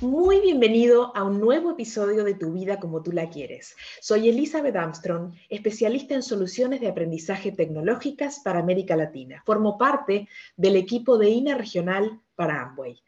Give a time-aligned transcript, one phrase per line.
[0.00, 3.74] muy bienvenido a un nuevo episodio de Tu vida como tú la quieres.
[4.00, 9.42] Soy Elizabeth Armstrong, especialista en soluciones de aprendizaje tecnológicas para América Latina.
[9.46, 13.02] Formo parte del equipo de INA Regional para Amway.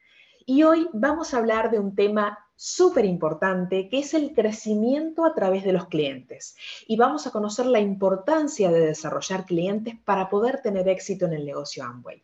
[0.47, 5.35] Y hoy vamos a hablar de un tema súper importante que es el crecimiento a
[5.35, 6.57] través de los clientes.
[6.87, 11.45] Y vamos a conocer la importancia de desarrollar clientes para poder tener éxito en el
[11.45, 12.23] negocio Amway.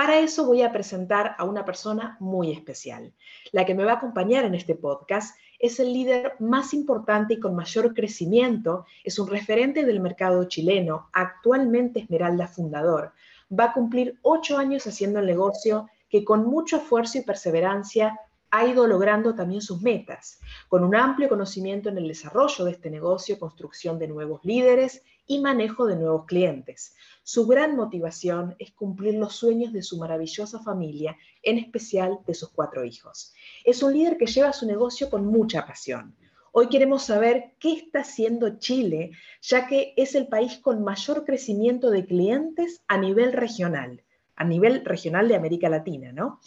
[0.00, 3.12] Para eso voy a presentar a una persona muy especial.
[3.52, 7.38] La que me va a acompañar en este podcast es el líder más importante y
[7.38, 13.12] con mayor crecimiento, es un referente del mercado chileno, actualmente Esmeralda Fundador.
[13.52, 18.18] Va a cumplir ocho años haciendo el negocio que con mucho esfuerzo y perseverancia
[18.50, 22.88] ha ido logrando también sus metas, con un amplio conocimiento en el desarrollo de este
[22.88, 26.96] negocio, construcción de nuevos líderes y manejo de nuevos clientes.
[27.22, 32.48] Su gran motivación es cumplir los sueños de su maravillosa familia, en especial de sus
[32.48, 33.32] cuatro hijos.
[33.64, 36.16] Es un líder que lleva su negocio con mucha pasión.
[36.50, 41.90] Hoy queremos saber qué está haciendo Chile, ya que es el país con mayor crecimiento
[41.90, 44.02] de clientes a nivel regional,
[44.34, 46.40] a nivel regional de América Latina, ¿no?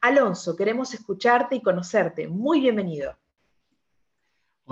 [0.00, 2.26] Alonso, queremos escucharte y conocerte.
[2.26, 3.18] Muy bienvenido.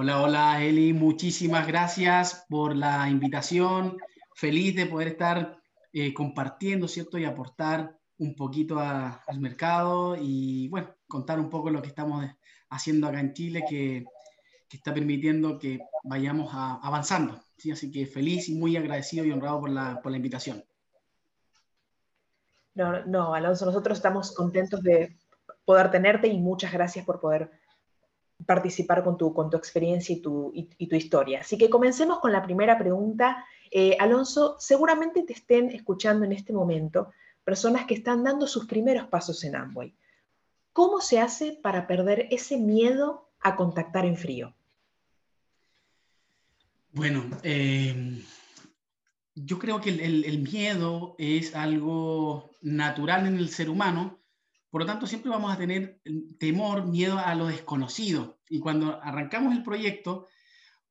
[0.01, 3.97] Hola, hola Eli, muchísimas gracias por la invitación.
[4.33, 5.61] Feliz de poder estar
[5.93, 7.19] eh, compartiendo, ¿cierto?
[7.19, 12.25] Y aportar un poquito al mercado y, bueno, contar un poco lo que estamos
[12.71, 14.05] haciendo acá en Chile que,
[14.71, 17.43] está permitiendo que vayamos avanzando.
[17.57, 17.73] ¿sí?
[17.73, 20.65] Así que feliz y muy agradecido y honrado por la, por la invitación.
[22.75, 25.17] No, no, Alonso, nosotros estamos contentos de
[25.65, 27.51] poder tenerte y muchas gracias por poder
[28.49, 31.41] participar con tu, con tu experiencia y tu, y, tu historia.
[31.41, 33.45] Así que comencemos con la primera pregunta.
[33.71, 37.13] Eh, Alonso, seguramente te estén escuchando en este momento
[37.45, 39.95] personas que están dando sus primeros pasos en Amway.
[40.73, 44.55] ¿Cómo se hace para perder ese miedo a contactar en frío?
[46.93, 48.25] Bueno, eh,
[49.35, 54.19] yo creo que el, miedo es algo natural en el ser humano,
[54.71, 56.01] por lo tanto siempre vamos a tener
[56.39, 58.41] temor, miedo a lo desconocido.
[58.49, 60.29] Y cuando arrancamos el proyecto,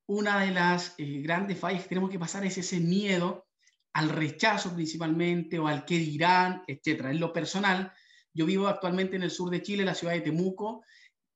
[0.06, 3.46] una de las eh, grandes fallas que tenemos que pasar es ese miedo
[3.92, 7.10] al rechazo principalmente o al qué dirán, etcétera.
[7.10, 7.92] En lo personal,
[8.32, 10.84] yo vivo actualmente en el sur de Chile, la ciudad de Temuco,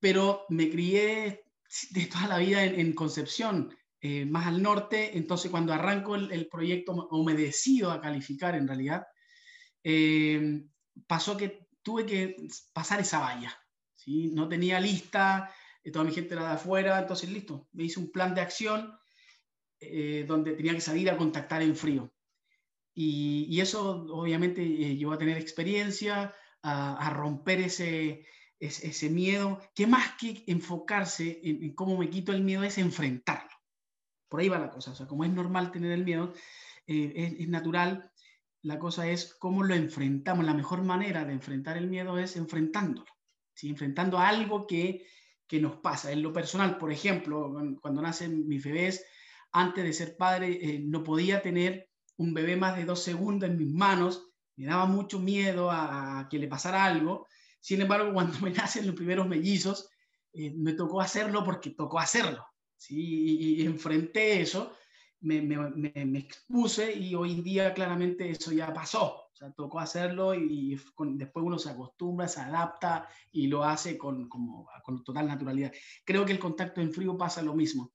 [0.00, 1.44] pero me crié
[1.91, 6.92] de toda la vida en Concepción, eh, más al norte, entonces cuando arranco el, proyecto
[6.92, 9.06] o me decido a calificar en realidad,
[9.84, 10.64] eh,
[11.06, 12.37] pasó que tuve que
[12.72, 13.56] pasar esa valla.
[13.94, 14.31] ¿sí?
[14.32, 18.10] No tenía lista, eh, toda mi gente era de afuera, entonces listo, me hice un
[18.10, 18.98] plan de acción
[20.28, 22.15] donde tenía que salir a contactar en frío.
[22.94, 26.32] Y, eso obviamente llevó a tener experiencia,
[26.62, 28.25] a, romper ese,
[28.60, 33.50] ese, miedo, que más que enfocarse en cómo me quito el miedo es enfrentarlo.
[34.32, 34.92] Por ahí va la cosa.
[34.92, 36.32] O sea, como es normal tener el miedo,
[36.87, 38.10] eh, es, natural.
[38.62, 40.45] La cosa es cómo lo enfrentamos.
[40.45, 43.06] La mejor manera de enfrentar el miedo es enfrentándolo.
[43.55, 43.69] ¿sí?
[43.69, 45.06] Enfrentando algo que,
[45.47, 46.12] que nos pasa.
[46.12, 49.05] En lo personal, por ejemplo, cuando nacen mis bebés,
[49.53, 53.59] antes de ser padre, eh, no podía tener un bebé más de dos segundos en
[53.59, 54.31] mis manos.
[54.56, 57.27] Me daba mucho miedo a, que le pasara algo.
[57.61, 59.89] Sin embargo, cuando me nacen los primeros mellizos,
[60.33, 62.47] eh, me tocó hacerlo porque tocó hacerlo.
[62.77, 63.59] ¿sí?
[63.59, 64.75] Y, enfrenté eso,
[65.22, 69.28] me, me, expuse y hoy en día claramente eso ya pasó.
[69.33, 70.77] O sea, tocó hacerlo y,
[71.15, 75.72] después uno se acostumbra, se adapta y lo hace con, como, con total naturalidad.
[76.04, 77.92] Creo que el contacto en frío pasa lo mismo.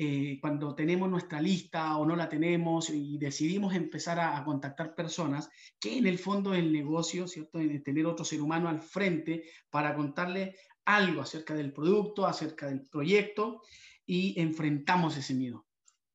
[0.00, 4.94] Eh, cuando tenemos nuestra lista o no la tenemos y decidimos empezar a, a, contactar
[4.94, 7.58] personas, que en el fondo el negocio, ¿cierto?
[7.58, 10.54] De tener otro ser humano al frente para contarle
[10.84, 13.62] algo acerca del producto, acerca del proyecto,
[14.06, 15.67] y enfrentamos ese miedo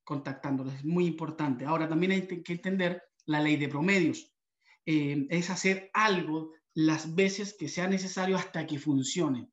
[0.03, 0.73] contactándolos.
[0.73, 1.65] Es muy importante.
[1.65, 4.33] Ahora también hay que entender la ley de promedios.
[4.85, 9.49] Eh, es hacer algo las veces que sea necesario hasta que funcione.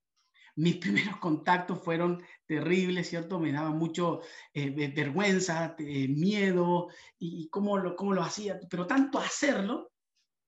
[0.57, 3.39] Mis primeros contactos fueron terribles, ¿cierto?
[3.39, 4.21] Me daba mucho
[4.53, 6.89] eh, vergüenza, eh, miedo
[7.19, 8.59] y, cómo, lo, cómo lo hacía.
[8.69, 9.93] Pero tanto hacerlo,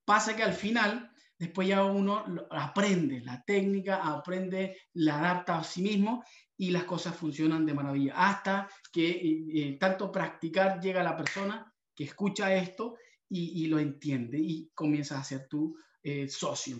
[0.05, 5.81] pasa que al final, después ya uno aprende la técnica, aprende, la adapta a sí
[5.81, 6.23] mismo
[6.57, 8.13] y las cosas funcionan de maravilla.
[8.15, 12.95] Hasta que eh, eh, tanto practicar llega a la persona que escucha esto
[13.29, 16.77] y, lo entiende y comienza a ser tu eh, socio.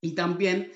[0.00, 0.72] Y también,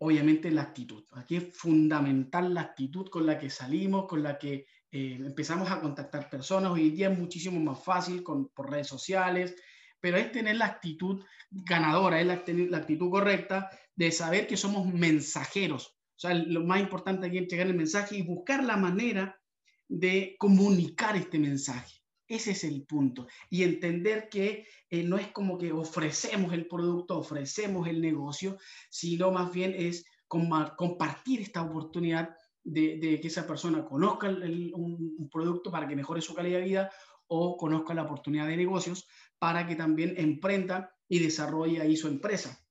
[0.00, 1.04] obviamente, la actitud.
[1.12, 6.28] Aquí es fundamental la actitud con la que salimos, con la que empezamos a contactar
[6.28, 6.72] personas.
[6.72, 9.56] Hoy en día es muchísimo más fácil con, por redes sociales,
[9.98, 14.86] pero es tener la actitud ganadora, es la, la actitud correcta de saber que somos
[14.92, 15.99] mensajeros.
[16.20, 19.40] O sea, lo más importante aquí es entregar el mensaje y buscar la manera
[19.88, 21.94] de comunicar este mensaje.
[22.28, 23.26] Ese es el punto.
[23.48, 28.58] Y entender que eh, no es como que ofrecemos el producto, ofrecemos el negocio,
[28.90, 35.88] sino más bien es compartir esta oportunidad de, que esa persona conozca un, producto para
[35.88, 36.90] que mejore su calidad de vida
[37.28, 39.08] o conozca la oportunidad de negocios
[39.38, 42.62] para que también emprenda y desarrolle ahí su empresa.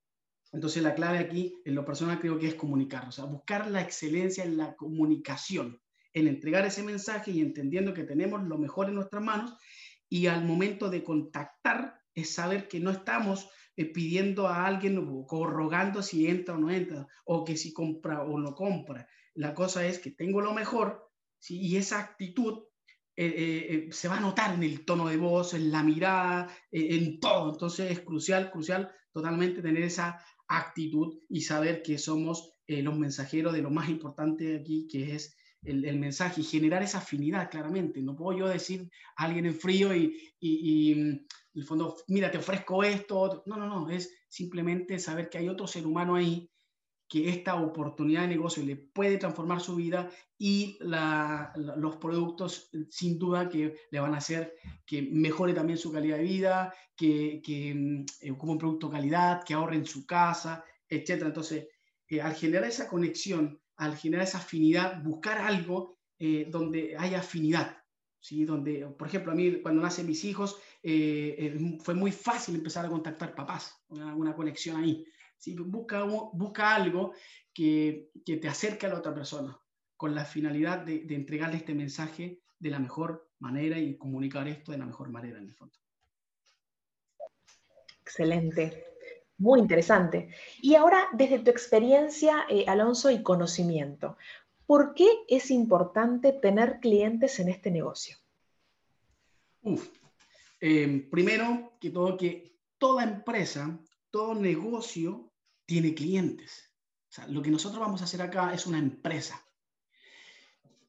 [0.52, 3.82] Entonces la clave aquí en lo personal creo que es comunicar, o sea, buscar la
[3.82, 5.80] excelencia en la comunicación
[6.14, 9.56] en entregar ese mensaje y entendiendo que tenemos lo mejor en nuestras manos
[10.10, 15.46] y al momento de contactar es saber que no estamos eh, pidiendo a alguien o
[15.46, 19.08] rogando si entra o no entra o que si compra o no compra.
[19.36, 21.12] La cosa es que tengo lo mejor
[21.48, 22.64] y esa actitud
[23.16, 27.20] eh, eh, se va a notar en el tono de voz, en la mirada, en
[27.20, 27.52] todo.
[27.52, 33.64] Entonces es crucial, crucial totalmente tener esa actitud y saber que somos los mensajeros de
[33.64, 38.02] lo más importante aquí, que es el, mensaje y generar esa afinidad claramente.
[38.02, 42.32] No puedo yo decir a alguien en frío y, y, mm, en el fondo, mira,
[42.32, 43.44] te ofrezco esto.
[43.46, 46.50] No, no, no, es simplemente saber que hay otro ser humano ahí
[47.10, 53.50] que esta oportunidad de negocio le puede transformar su vida y los productos sin duda
[53.50, 58.06] que le van a hacer que mejore también su calidad de vida, que, que mm,
[58.22, 61.24] eh, un producto calidad, que ahorre en su casa, etc.
[61.24, 61.68] Entonces,
[62.08, 67.78] eh, al generar esa conexión al generar esa afinidad, buscar algo eh, donde haya afinidad.
[68.20, 68.44] ¿sí?
[68.44, 72.90] Donde, por ejemplo, a mí cuando nacen mis hijos eh, fue muy fácil empezar a
[72.90, 75.06] contactar papás, una, conexión ahí.
[75.40, 75.56] ¿Sí?
[75.56, 77.14] Busca, busca algo
[77.54, 79.60] que, que, te acerque a la otra persona
[79.98, 84.72] con la finalidad de, de entregarle este mensaje de la mejor manera y comunicar esto
[84.72, 85.76] de la mejor manera en el fondo.
[88.02, 88.86] Excelente.
[89.38, 90.30] Muy interesante.
[90.62, 94.18] Y ahora, desde tu experiencia, eh, Alonso, y conocimiento,
[94.66, 98.18] ¿por qué es importante tener clientes en este negocio?
[100.60, 105.29] Em, primero que todo, que toda empresa, todo negocio
[105.70, 106.74] tiene clientes.
[107.10, 109.46] O sea, lo que nosotros vamos a hacer acá es una empresa.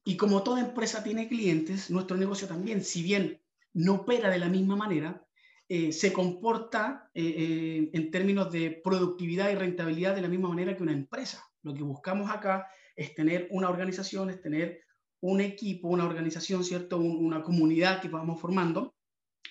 [0.03, 3.39] Y como toda empresa tiene clientes, nuestro negocio también, si bien
[3.73, 5.23] no opera de la misma manera,
[5.69, 10.75] eh, se comporta eh, eh, en términos de productividad y rentabilidad de la misma manera
[10.75, 11.45] que una empresa.
[11.61, 14.81] Lo que buscamos acá es tener una organización, es tener
[15.19, 16.97] un equipo, una organización, ¿cierto?
[16.97, 18.95] una comunidad que vamos formando,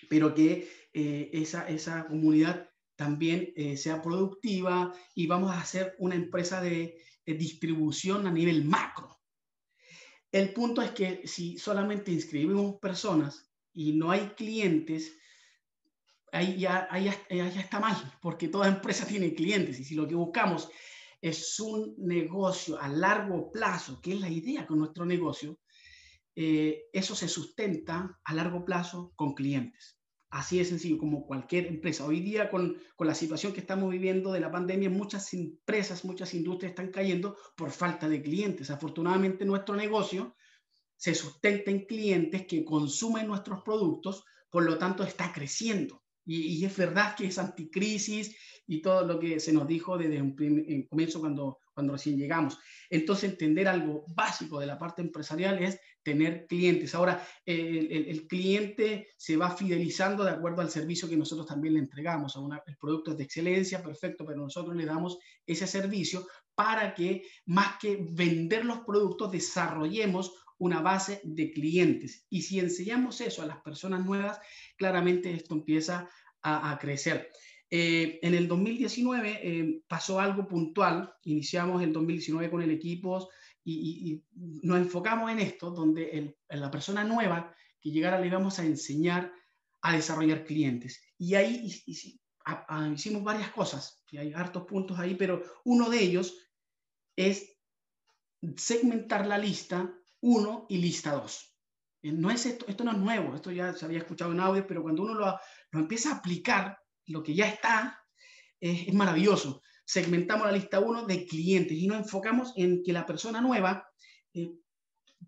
[0.09, 2.70] pero que esa, esa comunidad
[3.01, 9.19] también sea productiva y vamos a hacer una empresa de, de distribución a nivel macro.
[10.31, 15.17] El punto es que si solamente inscribimos personas y no hay clientes,
[16.33, 20.15] ahí ya, ahí ya, está mal, porque toda empresa tiene clientes y si lo que
[20.15, 20.69] buscamos
[21.21, 25.59] es un negocio a largo plazo, que es la idea con nuestro negocio,
[26.35, 30.00] eh, eso se sustenta a largo plazo con clientes.
[30.31, 32.07] Así de sencillo como cualquier empresa.
[32.07, 36.33] Hoy día con, con, la situación que estamos viviendo de la pandemia, muchas empresas, muchas
[36.35, 38.71] industrias están cayendo por falta de clientes.
[38.71, 40.37] Afortunadamente nuestro negocio
[40.97, 46.03] se sustenta en clientes que consumen nuestros productos, por lo tanto está creciendo.
[46.27, 50.37] Y, es verdad que es anticrisis y todo lo que se nos dijo desde un
[50.89, 52.59] comienzo cuando, cuando recién llegamos.
[52.91, 56.95] Entonces, entender algo básico de la parte empresarial es tener clientes.
[56.95, 61.81] Ahora, el, el, cliente se va fidelizando de acuerdo al servicio que nosotros también le
[61.81, 62.37] entregamos.
[62.37, 66.95] A una, el producto es de excelencia, perfecto, pero nosotros le damos ese servicio para
[66.95, 72.27] que, más que vender los productos, desarrollemos una base de clientes.
[72.29, 74.39] Y si enseñamos eso a las personas nuevas,
[74.77, 76.09] claramente esto empieza
[76.43, 77.31] a, crecer.
[77.71, 83.29] Eh, en el 2019 eh, pasó algo puntual, iniciamos el 2019 con el equipo
[83.63, 84.25] y,
[84.63, 89.33] nos enfocamos en esto, donde la persona nueva que llegara le íbamos a enseñar
[89.83, 91.01] a desarrollar clientes.
[91.17, 96.37] Y ahí hicimos varias cosas, y hay hartos puntos ahí, pero uno de ellos
[97.17, 97.57] es
[98.57, 101.57] segmentar la lista 1 y lista 2.
[102.03, 104.67] Eh, no es esto, esto no es nuevo, esto ya se había escuchado en audio,
[104.67, 105.39] pero cuando uno lo,
[105.71, 106.79] lo empieza a aplicar,
[107.11, 108.03] lo que ya está,
[108.61, 109.63] es, maravilloso.
[109.85, 113.89] Segmentamos la lista 1 de clientes y nos enfocamos en que la persona nueva
[114.33, 114.53] eh,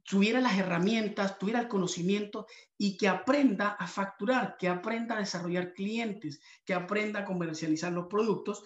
[0.04, 2.46] tuviera las herramientas, tuviera el conocimiento
[2.78, 8.06] y que aprenda a facturar, que aprenda a desarrollar clientes, que aprenda a comercializar los
[8.06, 8.62] productos.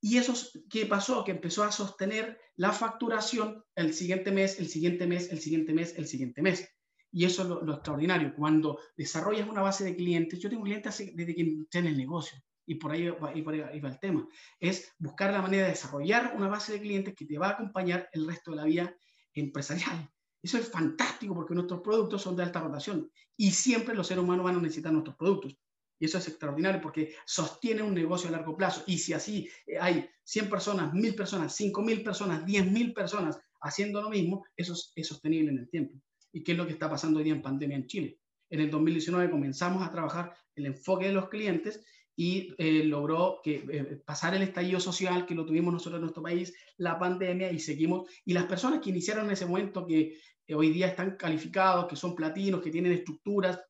[0.00, 0.34] Y eso,
[0.70, 1.24] ¿qué pasó?
[1.24, 5.94] Que empezó a sostener la facturación el siguiente mes, el siguiente mes, el siguiente mes,
[5.96, 6.68] el siguiente mes.
[7.12, 8.34] Y eso es lo, extraordinario.
[8.34, 12.38] Cuando desarrollas una base de clientes, yo tengo clientes desde que entré en el negocio,
[12.70, 14.28] y por ahí, va, y por ahí va el tema,
[14.60, 18.08] es buscar la manera de desarrollar una base de clientes que te va a acompañar
[18.12, 18.96] el resto de la vida
[19.34, 20.08] empresarial.
[20.40, 24.44] Eso es fantástico porque nuestros productos son de alta rotación y siempre los seres humanos
[24.44, 25.58] van a necesitar nuestros productos.
[25.98, 28.84] Y eso es extraordinario porque sostiene un negocio a largo plazo.
[28.86, 34.10] Y si así eh, hay 100 personas, 1000 personas, 5000 personas, 10000 personas haciendo lo
[34.10, 36.00] mismo, eso es, sostenible en el tiempo.
[36.32, 38.20] ¿Y qué es lo que está pasando hoy día en pandemia en Chile?
[38.48, 41.84] En el 2019 comenzamos a trabajar el enfoque de los clientes
[42.16, 46.22] y eh, logró que, eh, pasar el estallido social que lo tuvimos nosotros en nuestro
[46.22, 48.10] país, la pandemia y seguimos.
[48.24, 50.16] Y las personas que iniciaron en ese momento, que
[50.54, 53.60] hoy día están calificados, que son platinos, que tienen estructuras,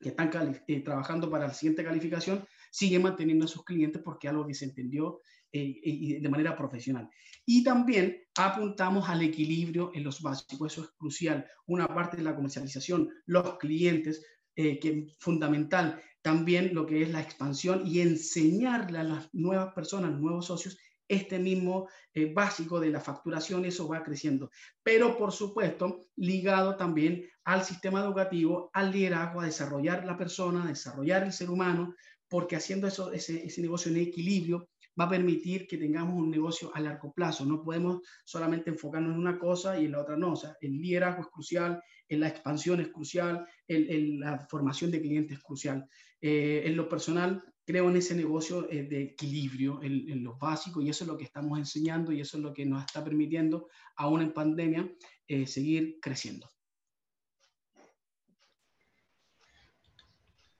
[0.00, 0.30] que están
[0.66, 4.64] eh, trabajando para la siguiente calificación, siguen manteniendo a sus clientes porque algo que se
[4.64, 5.20] entendió
[5.52, 7.10] de manera profesional.
[7.44, 11.46] Y también apuntamos al equilibrio en los básicos, eso es crucial.
[11.66, 17.20] Una parte de la comercialización, los clientes, que es fundamental también lo que es la
[17.20, 20.78] expansión y enseñarle a las nuevas personas, nuevos socios,
[21.08, 24.50] este mismo eh, básico de la facturación, eso va creciendo.
[24.82, 30.68] Pero, por supuesto, ligado también al sistema educativo, al liderazgo, a desarrollar la persona, a
[30.68, 31.94] desarrollar el ser humano,
[32.28, 36.70] porque haciendo eso, ese, ese negocio en equilibrio, va a permitir que tengamos un negocio
[36.74, 37.44] a largo plazo.
[37.44, 40.32] No podemos solamente enfocarnos en una cosa y en la otra no.
[40.32, 41.82] O sea, el liderazgo es crucial,
[42.16, 45.88] la expansión es crucial, la formación de clientes es crucial.
[46.20, 50.80] Eh, en lo personal, creo en ese negocio eh, de equilibrio, en, en, lo básico,
[50.80, 53.68] y eso es lo que estamos enseñando y eso es lo que nos está permitiendo,
[53.96, 54.90] aún en pandemia,
[55.26, 56.48] eh, seguir creciendo.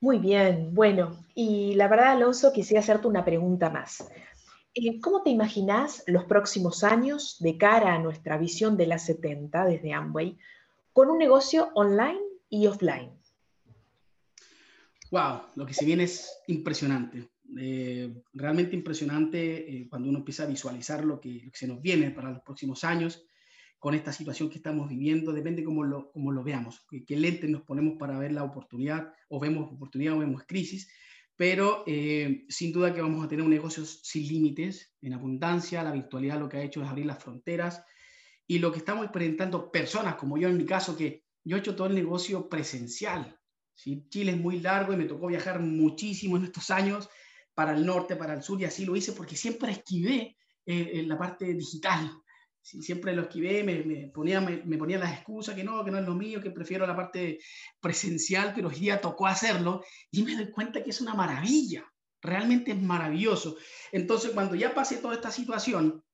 [0.01, 4.05] Muy bien, bueno, y la verdad, Alonso, quisiera hacerte una pregunta más.
[4.75, 9.65] Eh, ¿Cómo te imaginas los próximos años de cara a nuestra visión de la 70
[9.67, 10.39] desde Amway
[10.93, 13.11] con un negocio online y offline?
[15.11, 17.29] Wow, lo que se viene es impresionante.
[17.59, 21.83] Eh, realmente impresionante eh, cuando uno empieza a visualizar lo que, lo que, se nos
[21.83, 23.27] viene para los próximos años
[23.79, 27.63] con esta situación que estamos viviendo, depende cómo lo, cómo lo veamos, qué, lente nos
[27.63, 30.89] ponemos para ver la oportunidad, o vemos oportunidad o vemos crisis,
[31.35, 35.91] pero eh, sin duda que vamos a tener un negocio sin límites, en abundancia, la
[35.91, 37.83] virtualidad lo que ha hecho es abrir las fronteras,
[38.47, 41.75] y lo que estamos experimentando personas, como yo en mi caso, que yo he hecho
[41.75, 43.39] todo el negocio presencial,
[43.75, 44.07] ¿sí?
[44.09, 47.09] Chile es muy largo y me tocó viajar muchísimo en estos años
[47.55, 51.09] para el norte, para el sur, y así lo hice porque siempre esquivé eh, en
[51.09, 52.11] la parte digital,
[52.63, 56.07] siempre lo esquivé, me, me ponía, me, ponía las excusas que no, que no es
[56.07, 57.41] lo mío, que prefiero la parte
[57.81, 61.85] presencial, pero hoy día tocó hacerlo y me doy cuenta que es una maravilla,
[62.21, 63.57] realmente es maravilloso.
[63.91, 66.05] Entonces, cuando ya pase toda esta situación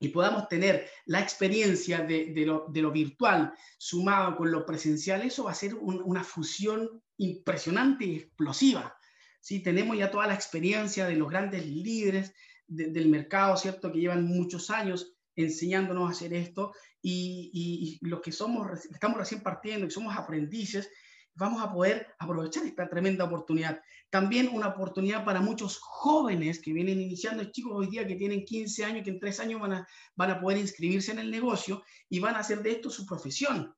[0.00, 5.54] y podamos tener la experiencia de, lo, virtual sumado con lo presencial, eso va a
[5.54, 8.96] ser una fusión impresionante y explosiva.
[9.40, 9.60] ¿sí?
[9.60, 12.34] Tenemos ya toda la experiencia de los grandes líderes
[12.66, 13.92] del mercado, ¿cierto?
[13.92, 19.86] Que llevan muchos años enseñándonos a hacer esto y, los que somos, estamos recién partiendo
[19.86, 20.88] y somos aprendices,
[21.34, 23.80] vamos a poder aprovechar esta tremenda oportunidad.
[24.10, 28.84] También una oportunidad para muchos jóvenes que vienen iniciando, chicos hoy día que tienen 15
[28.84, 32.20] años, que en 3 años van a, van a poder inscribirse en el negocio y
[32.20, 33.74] van a hacer de esto su profesión.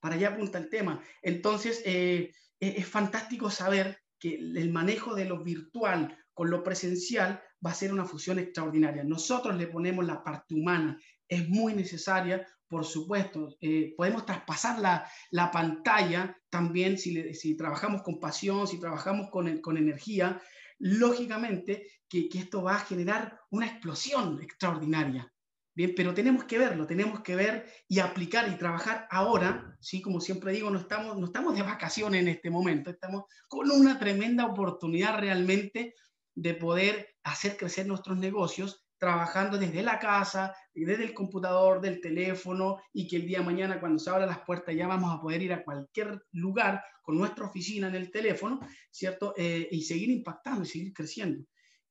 [0.00, 1.02] Para allá apunta el tema.
[1.22, 7.70] Entonces, eh, es fantástico saber que el manejo de lo virtual con lo presencial va
[7.70, 9.04] a ser una fusión extraordinaria.
[9.04, 13.56] Nosotros le ponemos la parte humana, es muy necesaria, por supuesto.
[13.60, 19.60] Eh, podemos traspasar la, la, pantalla también si, si, trabajamos con pasión, si trabajamos con,
[19.60, 20.40] con energía.
[20.78, 25.32] Lógicamente que, que, esto va a generar una explosión extraordinaria.
[25.74, 30.00] Bien, pero tenemos que verlo, tenemos que ver y aplicar y trabajar ahora, ¿sí?
[30.00, 33.98] Como siempre digo, no estamos, no estamos de vacaciones en este momento, estamos con una
[33.98, 35.94] tremenda oportunidad realmente
[36.34, 42.78] de poder hacer crecer nuestros negocios trabajando desde la casa, desde el computador, del teléfono,
[42.92, 45.42] y que el día de mañana cuando se abran las puertas ya vamos a poder
[45.42, 48.60] ir a cualquier lugar con nuestra oficina en el teléfono,
[48.90, 49.34] ¿cierto?
[49.36, 51.44] Eh, y seguir impactando y seguir creciendo.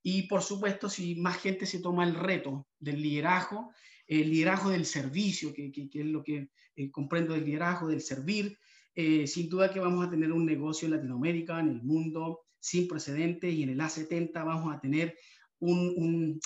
[0.03, 3.71] Y por supuesto, si más gente se toma el reto del liderazgo,
[4.07, 8.57] el liderazgo del servicio, que, que, es lo que eh, comprendo del liderazgo, del servir,
[8.93, 12.87] eh, sin duda que vamos a tener un negocio en Latinoamérica, en el mundo, sin
[12.87, 15.17] precedentes y en el A70 vamos a tener
[15.59, 16.39] un, un,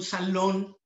[0.00, 0.76] salón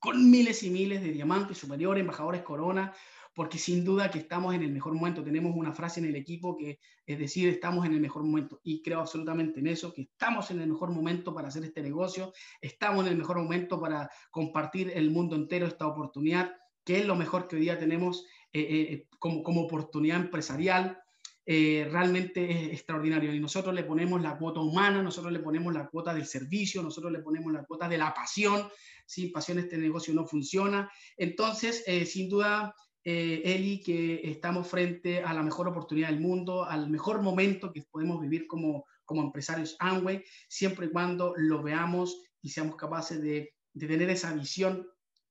[0.00, 2.92] con miles y miles de diamantes superiores, embajadores corona,
[3.34, 5.24] porque sin duda que estamos en el mejor momento.
[5.24, 8.82] Tenemos una frase en el equipo que es decir, estamos en el mejor momento y
[8.82, 13.04] creo absolutamente en eso, que estamos en el mejor momento para hacer este negocio, estamos
[13.04, 16.52] en el mejor momento para compartir el mundo entero esta oportunidad,
[16.84, 21.03] que es lo mejor que hoy día tenemos eh, eh, como, como oportunidad empresarial
[21.46, 23.32] eh, realmente es extraordinario.
[23.32, 27.12] Y nosotros le ponemos la cuota humana, nosotros le ponemos la cuota del servicio, nosotros
[27.12, 28.68] le ponemos la cuota de la pasión.
[29.06, 30.90] Sin pasión este negocio no funciona.
[31.16, 32.74] Entonces, eh, sin duda,
[33.04, 37.82] eh, Eli, que estamos frente a la mejor oportunidad del mundo, al mejor momento que
[37.82, 43.52] podemos vivir como, como empresarios Amway, siempre y cuando lo veamos y seamos capaces de,
[43.74, 44.88] de tener esa visión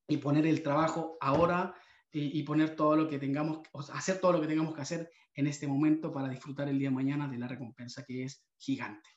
[0.07, 1.73] y poner el trabajo ahora
[2.15, 5.67] y, poner todo lo que tengamos, hacer todo lo que tengamos que hacer en este
[5.67, 9.09] momento para disfrutar el día de mañana de la recompensa que es gigante.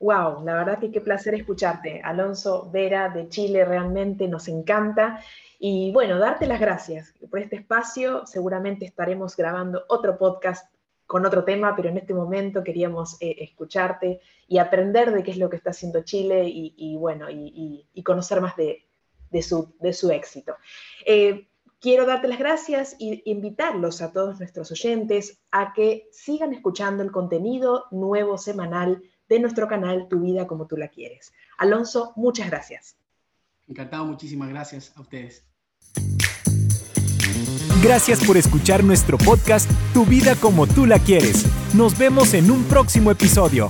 [0.00, 2.00] Wow, la verdad que qué placer escucharte.
[2.02, 5.20] Alonso Vera de Chile, realmente nos encanta.
[5.58, 8.26] Y bueno, darte las gracias por este espacio.
[8.26, 10.70] Seguramente estaremos grabando otro podcast
[11.06, 15.38] con otro tema, pero en este momento queríamos eh, escucharte y aprender de qué es
[15.38, 18.84] lo que está haciendo Chile y, bueno, y, conocer más de,
[19.42, 20.56] su, de su éxito.
[21.06, 21.46] Eh,
[21.84, 27.12] quiero darte las gracias e invitarlos a todos nuestros oyentes a que sigan escuchando el
[27.12, 31.34] contenido nuevo semanal de nuestro canal Tu vida como tú la quieres.
[31.58, 32.96] Alonso, muchas gracias.
[33.68, 35.44] Encantado, muchísimas gracias a ustedes.
[37.82, 41.44] Gracias por escuchar nuestro podcast Tu vida como tú la quieres.
[41.74, 43.68] Nos vemos en un próximo episodio.